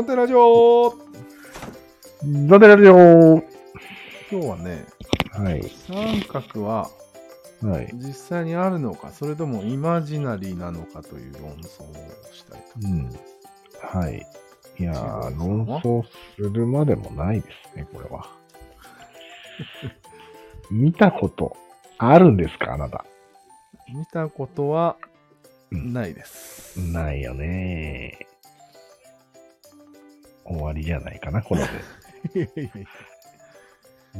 [0.00, 0.94] ザテラジオ
[2.48, 3.42] ザテラジオ
[4.30, 4.86] 今日はね、
[5.30, 5.62] はい。
[5.86, 6.88] 三角は
[7.60, 7.90] はい。
[7.92, 11.94] 実際にあるのか、それともイマジナリーなのかという論争を
[12.32, 12.66] したいと。
[12.82, 13.10] うん。
[13.78, 14.26] はい。
[14.78, 18.26] いやー、論争するまでもないですね、これは。
[20.70, 21.54] 見たこと
[21.98, 23.04] あるんですか、あなた？
[23.92, 24.96] 見たことは
[25.70, 26.78] うんないです。
[26.80, 28.29] ないよね
[30.50, 31.62] 終わりじゃないかな、これ
[32.34, 32.70] で。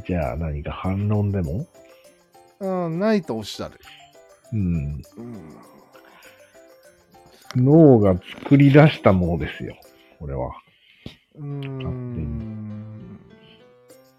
[0.06, 1.66] じゃあ何か反論でも？
[2.60, 3.78] やあないとおっしゃる。
[4.52, 5.02] うん。
[5.16, 5.56] うん
[7.56, 9.76] 脳が作り出したものですよ、
[10.20, 10.52] これは。
[11.34, 13.18] うーん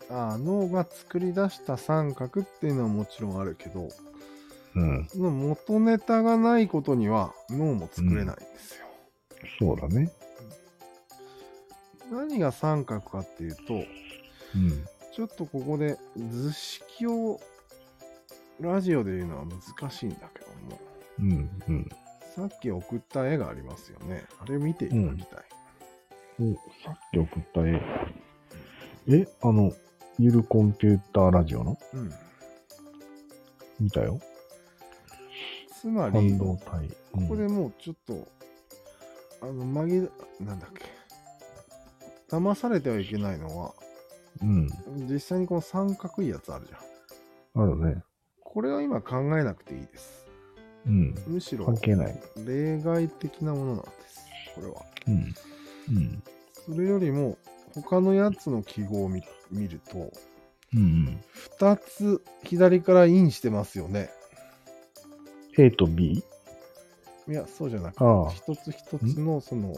[0.09, 3.87] あ脳が作り出した三角っていうのはもちろんあるけど、
[4.75, 5.07] うん。
[5.15, 8.85] 元ネタがないことには脳も作れないんですよ。
[9.59, 10.11] そうだね。
[12.11, 13.85] 何が三角かっていうと、うん。
[15.13, 15.97] ちょっとここで
[16.29, 17.39] 図式を
[18.59, 20.79] ラジオで言うのは難しいんだけども、
[21.19, 21.49] うん。
[21.67, 21.89] うん。
[22.35, 24.25] さっき送った絵がありますよね。
[24.39, 25.39] あれ見ていただきたい。
[26.39, 27.81] おさっき送った絵。
[29.07, 29.73] えあの、
[30.19, 31.77] ゆるコンピューターラジオの？
[31.93, 32.13] うん。
[33.79, 34.19] 見たよ。
[35.73, 36.87] つま半り、導体。
[37.11, 38.27] ここでもうちょっと、
[39.41, 41.00] あの、紛れ、なんだっけ。
[42.31, 43.73] 騙されてはいけないのは、
[44.41, 44.67] うん。
[45.09, 47.63] 実際にこの三角いやつあるじゃん。
[47.63, 48.03] あるね。
[48.39, 50.27] これは今考えなくていいです。
[50.85, 51.15] うん。
[51.27, 52.19] むしろ関係ない。
[52.45, 54.25] 例外的なものなんです。
[54.55, 54.81] これは。
[55.07, 55.35] うん。
[55.95, 56.23] うん。
[56.65, 57.37] それよりも、
[57.73, 60.11] 他のやつの記号を見見ると、
[60.73, 61.21] うん。
[61.59, 64.09] 2つ左からインしてますよね。
[65.57, 66.23] A と B?
[67.27, 69.73] いや、そうじゃなくて、ああ一つ一つのその、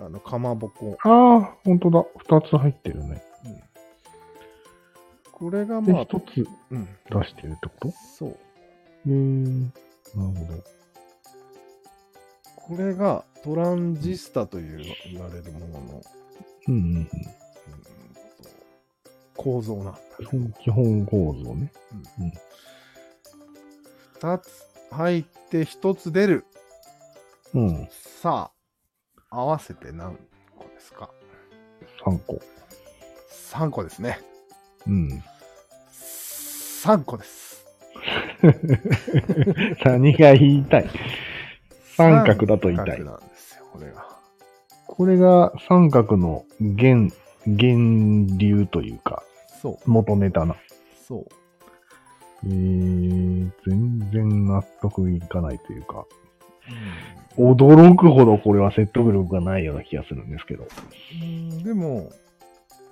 [0.00, 0.96] あの、かまぼこ。
[1.02, 2.04] ああ、ほんとだ。
[2.18, 3.22] 二つ入ってるね。
[3.44, 3.60] うん
[5.32, 7.92] これがで、まあ、一つうん、出してるってこと？
[8.18, 8.30] そう。
[8.30, 8.34] へ
[9.06, 9.70] えー。
[10.14, 10.64] なるほど。
[12.56, 16.02] これがトランジスタという言われるものの、
[16.68, 17.10] うんうんうんと
[19.34, 19.98] 構造な。
[20.62, 21.72] 基本構造ね。
[24.20, 26.44] 2つ入って1つ出る。
[27.54, 27.88] うん。
[27.90, 28.59] さあ、
[29.30, 30.18] 合わせて何
[30.58, 31.08] 個ですか
[32.04, 32.40] ？3個。
[33.30, 34.18] ?3 個ですね。
[34.86, 35.22] うん。
[35.92, 37.64] 3個です。
[39.84, 40.90] 何が言いたい？
[41.96, 44.06] 三角だと言いたいなんですよ、これが。
[44.86, 47.14] これが三角の源、
[47.46, 49.22] 源流というか、
[49.62, 50.56] そう、元ネタな。
[51.06, 51.26] そう。
[52.46, 56.06] えー、全然納得いかないというか、
[57.36, 60.66] 驚くほどこれは説得力がないような気がするんですけど。
[61.22, 62.08] うんでも、はい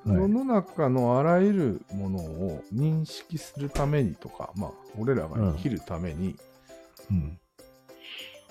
[0.04, 6.36] 世の中のあらゆるものを認識するためにとか、まあ、俺らが生きるために、
[7.10, 7.38] うん。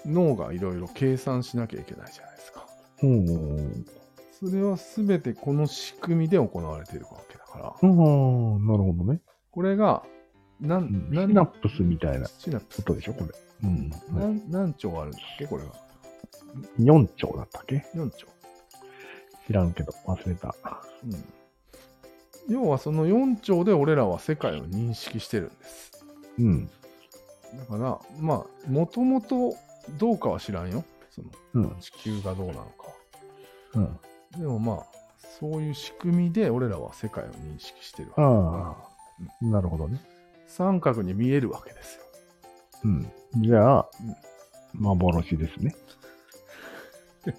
[0.05, 2.67] 脳がいろいろ計算しなきゃいけないじゃないですか。
[3.01, 3.85] おー
[4.39, 9.19] それは全てこの仕組みで行われているわけだから、あー、なるほどね。
[9.49, 10.03] これが、
[10.59, 13.29] なうんん、シナプスみたいなことでしょ、これ。
[13.63, 13.89] うん。
[13.89, 15.69] なん何兆あるんだっけこれが。
[16.79, 18.27] 4兆だったっけ？4兆。
[19.45, 20.55] 知らんけど、忘れた。
[21.05, 21.25] うん。
[22.49, 25.91] 要はその4兆で俺らは世界を認識してるんです。
[26.39, 26.67] うん。
[26.67, 29.55] だから、まあ、もともと
[29.97, 30.83] どうかは知らんよ。
[31.09, 31.79] そのうん。
[31.79, 32.93] 地球がどうなのかは。
[33.75, 33.99] うん。
[34.39, 34.85] でもまあ、
[35.39, 38.75] そういう仕組みで俺らは世界を認識してるわけあ
[39.41, 40.01] あ、なるほどね。
[40.47, 42.03] 三角に見えるわけですよ。
[42.85, 43.11] うん。
[43.43, 43.89] じゃあ、
[44.73, 45.75] 幻ですね。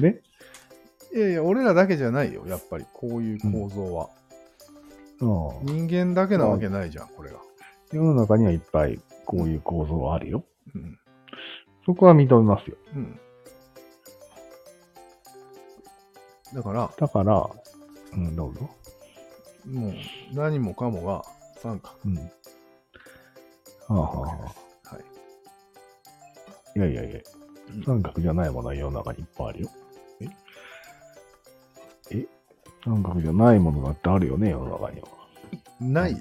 [0.00, 0.20] ね
[1.14, 2.44] いやいや、俺らだけじゃないよ。
[2.46, 4.10] やっぱりこういう構造は。
[5.20, 5.26] ああ
[5.62, 7.38] 人間だけなわけないじゃん、これが。
[7.92, 10.44] 世の中にはいっぱいこういう構造はあるよ。
[10.74, 10.98] うん。
[11.86, 12.76] そこは認めますよ。
[12.94, 13.20] うん。
[16.54, 17.48] だから、だから、
[18.12, 18.68] うん、どうぞ。
[19.66, 19.94] もう
[20.32, 21.24] 何もかもが
[21.60, 22.16] 三角うん。
[22.16, 22.30] は
[23.88, 25.00] あ、はあは
[26.74, 26.78] い。
[26.78, 27.20] いやいやいや、
[27.86, 29.70] 三角じゃないものは世の中にいっぱいあるよ。
[30.20, 30.26] え？
[32.18, 32.26] え？
[32.84, 35.08] 三角じゃないものだってあるよね、世の中には。
[35.80, 36.16] ない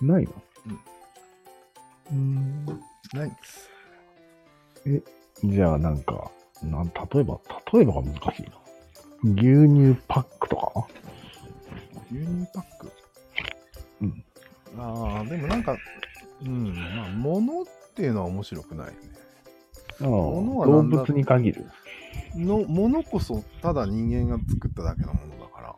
[0.00, 0.32] ないの？
[2.10, 2.16] うん。
[2.16, 2.66] うん。
[3.12, 3.70] ないんです。
[5.42, 6.30] じゃあなんか、
[6.62, 7.40] なん例えば、
[7.72, 8.50] 例えばが難しいな。
[9.24, 10.86] 牛乳パックとか？
[12.10, 12.92] 牛乳パック？
[14.02, 14.24] うん。
[14.78, 15.76] ああ、でもなんか、
[16.42, 17.64] うん、まあ、物っ
[17.94, 18.98] ていうのは面白くないよね。
[20.00, 21.66] 物は動物に限る。
[22.36, 25.74] のものこそただ人間が作っただけのものだから、あ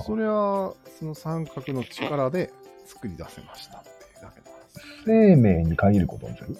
[0.00, 2.52] あそれはその三角の力で
[2.86, 4.60] 作り出せましたっていうだけの話。
[5.06, 6.58] 生命に限ることにする？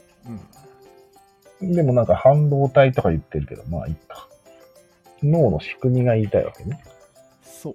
[1.60, 1.72] うん。
[1.72, 4.26] でもなんか半導体とか言ってるけど、まあいいか。
[5.22, 6.82] 脳の仕組みが言いたいわけね。
[7.42, 7.74] そう。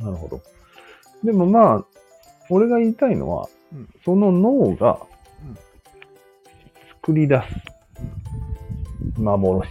[0.00, 0.40] なるほど。
[1.24, 1.84] でもまあ、
[2.50, 4.98] 俺が言いたいのは、うんその脳が
[5.44, 5.58] うん
[7.02, 7.44] 作り出す
[9.18, 9.68] 幻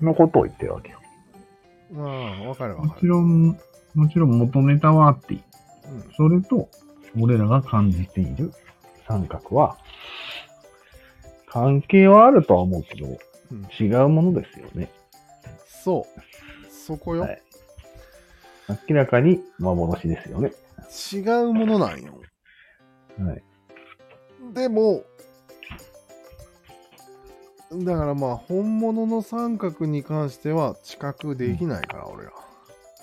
[0.00, 1.00] のことを言ってるわけよ。
[1.90, 2.94] まあ、わかるわも。
[2.98, 3.58] ちろん、
[3.94, 5.42] もちろん元ネタはあっていい。
[5.90, 6.12] うん。
[6.16, 6.68] それと、
[7.18, 8.52] 俺らが感じている
[9.06, 9.78] 三角は、
[11.46, 14.90] 関係はあるとは思うけど、うん違うものですよね。
[15.66, 16.70] そう。
[16.70, 17.22] そこよ。
[17.22, 17.42] はい
[18.68, 20.52] 明らかに幻ですよね。
[21.12, 22.20] 違うものなんよ。
[23.18, 23.42] はい。
[24.52, 25.04] でも、
[27.72, 32.32] だからまあ、本物の三角に関しては知覚できないから、俺ら。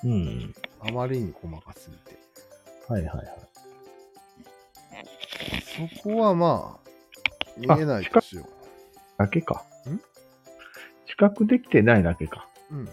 [0.06, 0.54] うん。
[0.80, 2.18] あまりに細かすぎて。
[2.88, 3.28] はいはいはい。
[5.96, 6.90] そこはまあ、
[7.58, 8.48] 見えないとしよ
[9.18, 9.64] だけか。
[9.90, 10.00] ん？
[11.08, 12.48] 知覚できてないだけか。
[12.72, 12.76] う。
[12.76, 12.90] うん。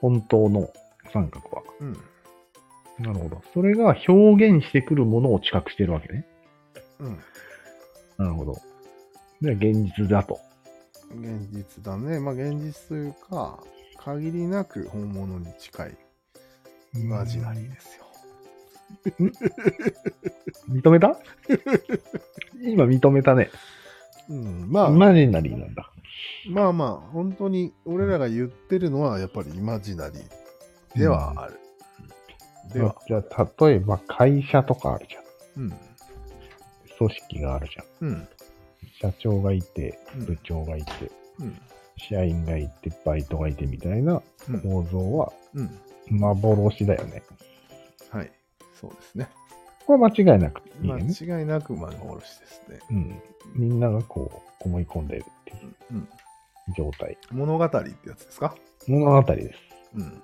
[0.00, 0.68] 本当の
[1.12, 1.62] 三角は。
[1.80, 1.92] うん。
[2.98, 3.42] なるほど。
[3.54, 6.26] それが表現してくるものを知覚してるわけね。
[7.00, 7.18] うん。
[8.18, 8.56] なるほど。
[9.40, 10.38] で、現実だと。
[11.10, 12.20] 現実だね。
[12.20, 13.58] まあ、現実というか、
[13.98, 15.96] 限りなく本物に近い
[16.94, 18.04] イマジナリーですよ。
[20.68, 21.18] 認めた？
[22.62, 23.50] 今認めたね。
[24.28, 24.70] うん。
[24.70, 25.90] まあ、イマジナリーなんだ。
[26.50, 30.41] まあまあ、本当に俺らが言ってるのはやっぱりイマジナリー
[30.96, 31.58] ではある。
[32.72, 35.20] では、じゃあ、例えば会社とかあるじゃ
[35.60, 35.64] ん。
[35.64, 35.70] うん。
[36.98, 38.08] 組織があるじゃん。
[38.08, 38.28] うん。
[39.00, 41.10] 社長がいて、うん部長がいて、
[41.40, 41.60] うん。
[41.96, 44.60] 社員がいて、バイトがいてみたいなうん。
[44.60, 45.80] 構造はうん。
[46.10, 47.22] 幻だよね。
[48.10, 48.30] はい。
[48.80, 49.28] そうですね。
[49.86, 51.04] これは間違いなくいいよね。
[51.20, 52.78] 間違いなく幻ですね。
[52.90, 53.22] うん。
[53.54, 56.08] みんながこう思い込んでるっていううん。
[56.76, 57.18] 状態。
[57.30, 57.84] 物語ってや
[58.16, 58.54] つですか？
[58.86, 59.58] 物語です。
[59.96, 60.22] うん。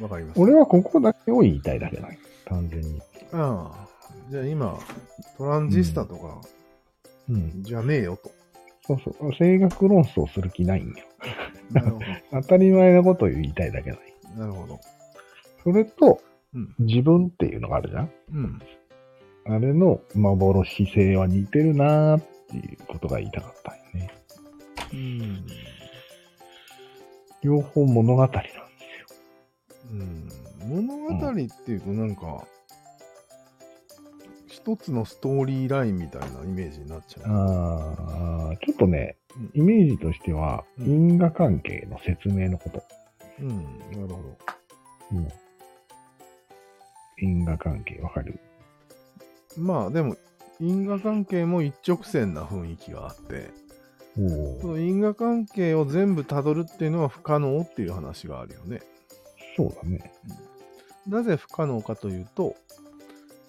[0.00, 0.40] わかります。
[0.40, 2.18] 俺はここだけを言いたいだけだね。
[2.44, 3.00] 単純に。
[3.32, 3.88] ああ。
[4.30, 4.78] じゃあ今、
[5.38, 6.40] トランジスタとか、
[7.28, 7.62] うん。
[7.62, 8.30] じゃねえよと。
[8.86, 9.34] そうそう。
[9.34, 10.94] 性格論争する気ないんよ。
[11.72, 12.00] なるほ
[12.42, 14.02] 当たり前なことを言いたいだけだね。
[14.36, 14.40] ど。
[14.40, 14.80] なるほど。
[15.64, 16.20] それと、
[16.54, 16.74] うん。
[16.78, 18.60] 自分っていうのがあるじゃんうん。
[19.48, 24.10] あれの幻性は似てるなーっていうことが言いたかったよね。
[24.92, 25.46] うん。
[27.42, 28.65] 両方物語なん。
[29.90, 30.28] うん。
[30.68, 31.34] 物語っ
[31.64, 32.46] ていうとなんか、
[34.48, 37.24] 一つのストーリーラインみたいなイメージになっちゃう。
[37.26, 39.16] ああ、ちょっとね
[39.54, 42.82] うん、イメージとしては、うん因果関係の説明のこと。
[43.40, 43.48] うん。
[43.48, 43.62] な
[43.92, 44.38] るほど。
[45.12, 45.28] うん。
[47.18, 48.40] 因果関係わかる？
[49.56, 50.16] まあでも、
[50.58, 53.50] 因果関係も一直線な雰囲気があって。
[54.62, 58.80] その因果関係を全部たどるっていうのは不可能っていう話があるよね。
[59.56, 60.12] そうだね。
[61.06, 62.56] なぜ不可能かというと、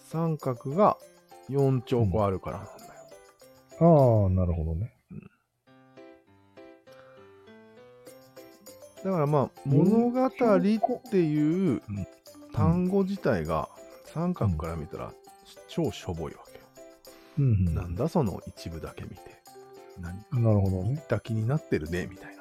[0.10, 0.98] 三角が
[1.50, 2.72] 4兆個あるからなんだ
[3.82, 4.24] よ。
[4.24, 4.94] ああ、なるほどね。
[9.04, 10.32] だからまあ、物語っ
[11.12, 11.82] ていう
[12.54, 13.70] 単語自体が
[14.06, 15.14] 三角から見たら
[15.68, 16.60] 超しょぼいわけよ。
[17.40, 17.76] うん、うん。
[17.76, 19.18] なんだその一部だけ見て。
[20.02, 21.04] 何かなるほどね。
[21.08, 22.36] だ気になってるね、みたい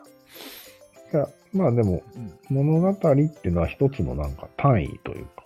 [1.12, 1.28] な。
[1.56, 2.32] まあでも、うん。
[2.48, 5.44] 物語っていうのは一つのなんか単位というか、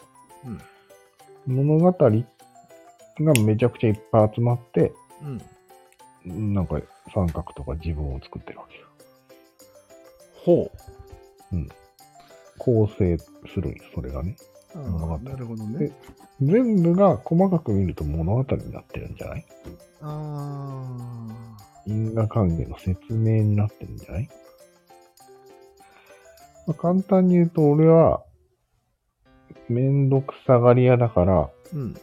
[1.46, 1.56] うん。
[1.56, 4.92] 物語がめちゃくちゃいっぱい集まって、
[6.26, 6.54] うん。
[6.54, 6.80] なんか
[7.14, 8.86] 三角とか自分を作ってるわけよ。
[10.44, 10.70] ほ
[12.58, 14.36] 構成するんよ、それがね。
[14.74, 14.78] う。
[14.78, 15.92] 物語なるほどねで。
[16.42, 19.46] 全部が細かく見ると物語になってるんじゃない？
[20.02, 21.26] あ
[21.86, 24.28] 因果関係の説明になってるんじゃない、
[26.70, 28.22] まあ、簡単に言うと、俺は、
[29.68, 31.76] めんどくさがり屋だから、ー。
[31.76, 31.94] うん。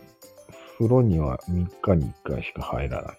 [0.78, 3.18] 風呂には3日に1回しか入らない。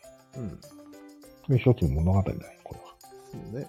[1.48, 1.58] うん。
[1.58, 2.86] 一つの物語だね、これは。
[3.32, 3.66] そうね。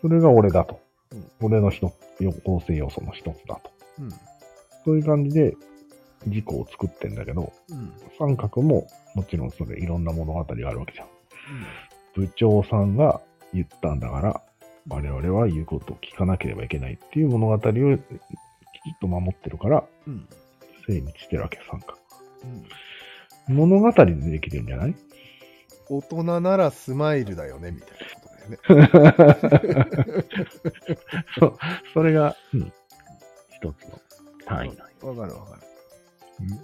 [0.00, 0.80] それが俺だと。
[1.12, 3.70] うん俺の一つ、構成要素の一つだと。
[4.00, 4.10] うん。
[4.84, 5.54] そういう感じで、
[6.26, 7.92] 事故を作ってんだけど、うん。
[8.18, 11.08] 三角ももちろんそれいろんな物語があるわけじゃん。
[12.14, 13.20] 部長さんが
[13.52, 14.42] 言ったんだから、
[14.88, 17.70] 我々は言うことを聞かなければいけないっていう物語をきち
[18.94, 20.28] っと守ってるから、うん。
[20.86, 21.98] 成立してるわけ、三角。
[23.48, 23.56] うん。
[23.56, 24.94] 物語でできてるんじゃない？
[25.88, 30.24] 大人ならスマイルだよね、みたいなことだよよね。
[31.38, 31.58] そう、
[31.94, 32.72] それが、うん、
[33.50, 34.00] 一つの
[34.46, 34.94] 単位なんよ。
[35.02, 35.62] わかるわかる。
[36.40, 36.60] うん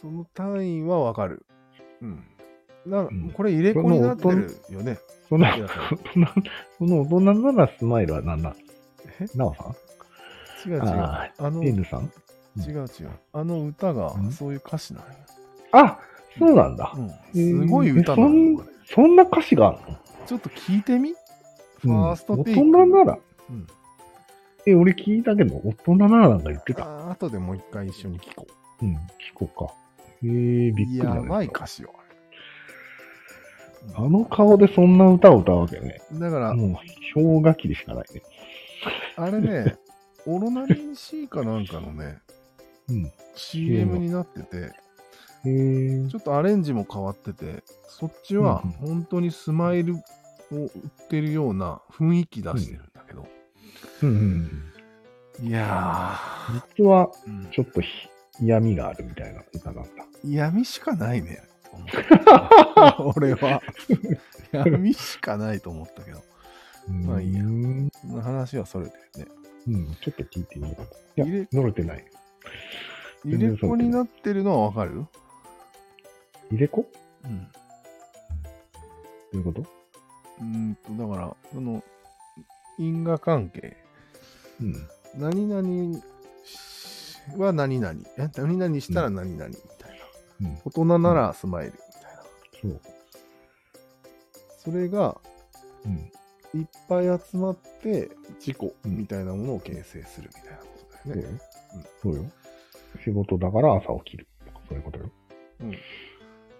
[0.00, 1.44] その単位はわかる。
[2.00, 2.24] うん。
[2.86, 4.98] なんこれ入れ子になってるよね。
[5.28, 5.46] その、
[7.02, 8.56] 大人ならスマイルは何なの？
[9.20, 9.26] え？
[9.36, 10.70] なおさん？
[10.70, 10.82] 違う違う。
[10.84, 12.10] ああの、?N さん？
[12.58, 13.10] 違う違う。
[13.32, 15.08] あの歌がうんそういう歌詞なんよ。
[15.72, 15.98] あ
[16.38, 16.92] そうなんだ。
[17.32, 19.98] すごい歌なのえそんそんな歌詞があるの？
[20.26, 21.14] ちょっと聞いてみ？
[21.78, 22.60] フうんァーストテイク。
[22.60, 23.18] 大人なら、
[23.50, 23.66] うん
[24.66, 26.84] え、俺聞いたけど、大人ならなんか言ってた。
[26.84, 28.46] あ後でもう一回一緒に聞こ
[28.82, 28.98] うん、聞
[29.34, 29.72] こうか。
[30.22, 30.92] えー、びっくう。
[30.94, 31.22] りだね。
[31.22, 31.94] やばい歌詞よ。
[31.96, 32.02] あ
[34.08, 36.00] の顔でそんな歌を歌うわけね。
[36.12, 36.76] だから、もう、
[37.14, 38.22] 氷河期でしかないね。
[39.16, 39.76] あれね、
[40.26, 42.18] オロナミン C かなんかのね、
[42.88, 43.12] うん。
[43.34, 44.72] CM になってて、
[45.44, 49.98] ちょっとアレンジも変わってて、そっちはうん本当にスマイルを
[50.52, 50.70] 売っ
[51.08, 53.26] てるような雰囲気出してるんだけど、
[54.02, 56.18] うんうんいや
[56.50, 56.62] うん。
[56.76, 57.88] 実は、ー、うんちょっとひ
[58.40, 60.04] 嫌味があるみたいな歌なんだ。
[60.24, 61.42] 闇しかないね。
[61.70, 61.88] と思っ
[62.74, 63.62] た 俺は。
[64.52, 66.22] 闇しかないと思ったけど、
[66.88, 67.42] まあいいや
[68.22, 69.30] 話はそれてるね。
[69.68, 70.76] うん、ちょっと聞いてみよ
[71.16, 71.20] う。
[71.20, 72.04] いや乗れてない。
[73.24, 75.04] 入れ子になってるのはわかる？
[76.50, 76.82] 入れ子？
[76.82, 76.88] ど
[77.24, 77.50] うん。
[79.32, 79.60] ういうこと？
[79.60, 81.82] うーんと、だから、その、
[82.78, 83.76] 因果関係。
[84.62, 84.74] うん。
[85.16, 86.00] 何々
[87.36, 88.00] は何々。
[88.16, 89.77] え何々したら何々みたいな。
[90.40, 90.58] うん。
[90.64, 92.22] 大人ならスマイルみたいな。
[92.62, 92.80] そう。
[94.58, 95.20] それが
[95.84, 96.12] うん。
[96.54, 100.66] いっぱい集まって事故うんみたいなものを形成するみたいなこ
[101.04, 101.40] とだよね。。
[102.02, 102.24] そうよ。
[103.04, 105.10] 仕事だから朝起きるとかそういうことよ。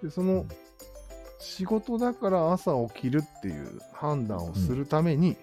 [0.03, 0.45] で、その
[1.39, 5.37] 仕事だから朝起きるっていう判断をするために、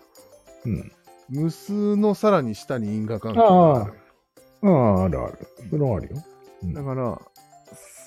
[0.65, 0.91] うん。
[1.29, 3.93] 無数のさらに下に因果関係がある。
[4.63, 5.47] ああ、あるある。
[5.69, 6.23] それはあるよ。
[6.63, 7.21] うんだから、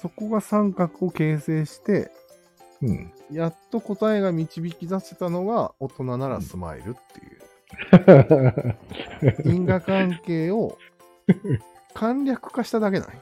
[0.00, 2.10] そこが三角を形成して、
[2.80, 3.12] うん。
[3.32, 7.24] やっと答えが導き出せたのが大人ならスマイルってい
[9.44, 10.78] う 因果関係を
[11.94, 13.14] 簡略化しただけなんよ。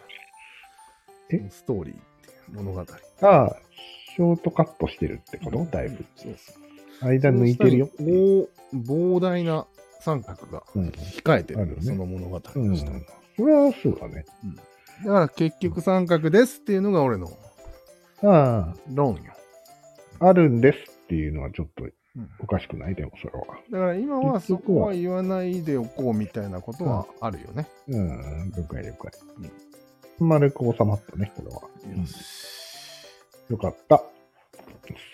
[1.30, 1.48] え？
[1.50, 2.80] ストーリーっていう物語。
[2.80, 2.84] あ
[3.22, 3.56] あ、
[4.14, 5.64] ショートカットしてるってこと？
[5.64, 6.04] だいぶ。
[6.14, 6.52] そうそ
[7.02, 7.06] う。
[7.08, 7.88] 間抜いてるよ。
[7.98, 9.66] 膨膨大な
[10.00, 10.88] 三角がうん。
[10.90, 12.76] 控えてる、あるよねその物語として、うん。
[13.36, 14.24] それはそうだね。
[15.04, 17.28] だから結局三角ですっていうのが俺の
[18.22, 19.22] あ論よ。
[20.20, 21.88] あ、あるんですっていうのはちょっとう
[22.18, 23.46] んおかしくないでもそれは。
[23.70, 27.68] だから今はそこは言わないでおこうみたいなことはあるよね。
[27.88, 29.12] うん、了解了解。
[30.18, 32.00] 丸く収まったね、これは。
[32.00, 32.16] よし。
[33.50, 34.02] よかった。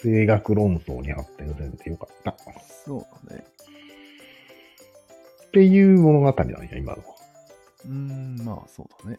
[0.02, 2.30] 声楽論争に発展せんでよかった。
[2.30, 2.36] っ
[2.84, 3.44] そうだね。
[5.52, 7.14] ていう物語なんや、今のは。
[7.86, 9.18] うーん、まあそうだね。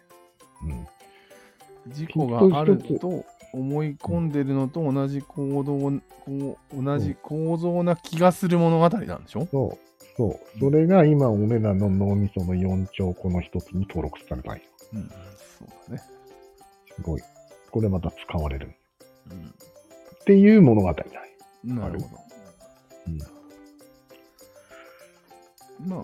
[0.66, 1.92] うん。
[1.92, 5.92] 事故があると思い込んでるのと同じ行動、
[6.26, 9.48] こう同じ構造な気がする物語なんでしょ？
[9.52, 9.78] そう、
[10.16, 10.60] そう。
[10.60, 14.62] それが今、俺らの脳みその4兆個の一つに登録されたんよ。
[14.94, 15.16] うん、そ
[15.66, 16.02] うだね。
[16.96, 17.22] すごい。
[17.72, 18.74] これまた使われる。
[19.30, 21.04] うっていう物語なんよ。
[21.66, 22.22] ん、なるほど。
[23.08, 23.10] う
[25.86, 25.90] ん。
[25.90, 26.04] まあ、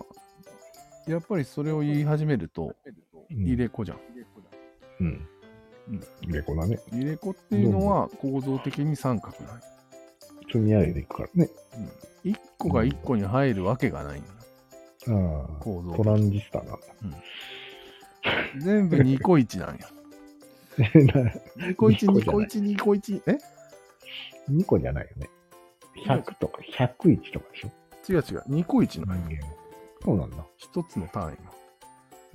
[1.09, 2.93] やっぱりそれを言い始めると、うん
[3.31, 3.99] 入れ子じゃん。
[5.01, 5.27] うん。
[5.89, 6.79] うん入れ子だね。
[6.91, 9.61] 入れ子っていうのは構造的に三角なんよ
[10.47, 11.49] 積み上げていくからね。
[12.23, 12.31] うん。
[12.31, 14.29] 一個が一個に入るわけがないんだ。
[15.09, 16.79] ああ、構造トランジスタなんだ。
[18.59, 19.87] 全部2個1なんや。
[20.77, 23.21] 2個1、2個1、2個1。
[23.27, 23.37] え
[24.49, 25.29] ？2個じゃないよね。
[26.05, 27.71] 100とか101とかでしょ？
[28.11, 28.43] 違う違う。
[28.49, 29.39] 2個1なんや。
[30.03, 30.37] そうなんだ。
[30.57, 31.31] 一つの単。
[31.33, 31.37] へ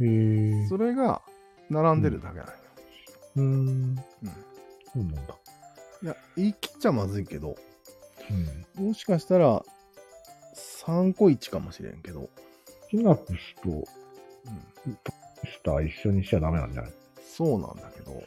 [0.00, 0.66] え。
[0.68, 1.22] それが
[1.70, 2.52] 並んでるだけなんよ。
[3.36, 3.46] うーん。
[3.46, 3.50] う
[3.92, 3.96] ん。
[3.96, 4.02] そ
[4.96, 5.34] うなんだ。
[6.02, 7.56] いや、言い切っちゃまずいけど、
[8.78, 8.86] うん。
[8.88, 9.62] もしかしたら
[10.54, 12.28] 3個1かもしれんけど、
[12.90, 13.84] シナプスとうん、
[15.44, 16.92] スター一緒にしちゃダメなんじゃない？
[17.26, 18.22] そうなんだけど、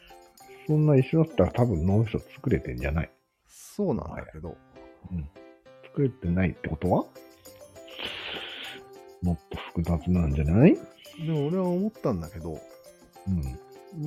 [0.65, 3.11] そんな一緒だったら多分脳みそ作れてんじゃない？
[3.47, 4.57] そうなんだけど、
[5.85, 7.05] 作れてないってことは？
[9.21, 10.77] もっと複雑なんじゃない？
[11.25, 12.59] でも俺は思ったんだけど、
[13.27, 13.59] うん。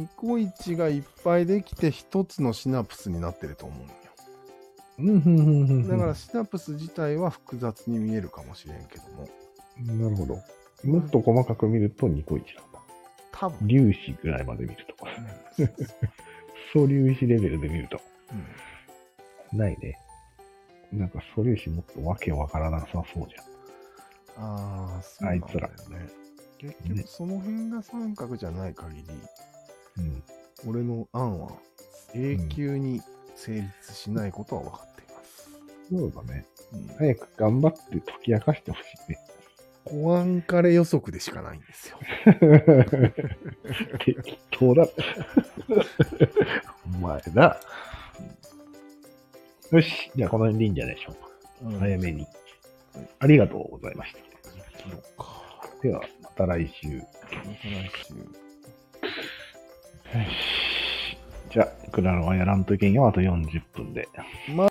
[0.02, 3.95] 2個1がいっぱいできて1つのシナプスになってると思うんよ。
[5.88, 9.29] だから、シナプス自体は複雑に見えるかもしれんけども、
[10.05, 10.38] なるほど。
[10.85, 12.81] もっと細かく見るとニコイチなんだ。
[13.33, 14.95] 多分、粒子ぐらいまで見ると。
[15.59, 15.67] うん
[16.73, 18.00] 素粒子レベルで見ると。
[19.52, 19.99] うんないね。
[20.93, 23.35] なんか素粒子もっとわけわからなさそうじ
[24.40, 25.68] ああ、そうなんだよあいつら
[25.99, 26.09] ね。
[26.59, 29.04] 結ね局、その辺が三角じゃない限り。
[29.99, 30.23] うん。
[30.66, 31.52] 俺の案は
[32.14, 33.00] 永久に
[33.35, 35.50] 成立しないことは分かっています。
[35.90, 36.47] そうだね。
[36.73, 39.18] うん早く頑張って解き明かしてほしいね。
[39.85, 41.99] コアンカレ予測でしかないんですよ。
[44.04, 44.87] 適当だ。
[46.85, 47.61] お前だ。
[49.70, 50.12] よし。
[50.14, 51.30] じゃあこの辺でいいんじゃないでしょうか。
[51.62, 52.26] うん早めに。
[53.18, 54.29] ありがとうございました。
[54.82, 55.26] 切ろうか。
[55.82, 56.88] では、また来週。
[56.88, 58.14] また来週。
[61.50, 63.08] じゃあ、クラロはやらんといけんよ。
[63.08, 64.08] あと40分で。
[64.54, 64.68] ま